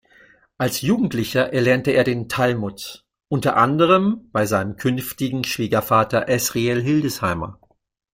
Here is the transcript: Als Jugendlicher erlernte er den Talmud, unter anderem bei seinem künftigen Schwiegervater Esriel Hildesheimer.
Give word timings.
Als 0.57 0.81
Jugendlicher 0.81 1.53
erlernte 1.53 1.91
er 1.91 2.03
den 2.03 2.27
Talmud, 2.27 3.03
unter 3.27 3.55
anderem 3.55 4.27
bei 4.31 4.47
seinem 4.47 4.75
künftigen 4.75 5.43
Schwiegervater 5.43 6.27
Esriel 6.27 6.81
Hildesheimer. 6.81 7.59